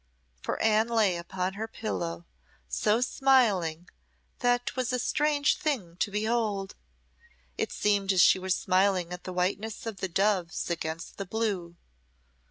[0.41, 2.25] For Anne lay upon her pillow
[2.67, 3.87] so smiling
[4.39, 6.73] that 'twas a strange thing to behold.
[7.55, 11.75] It seemed as she were smiling at the whiteness of the doves against the blue.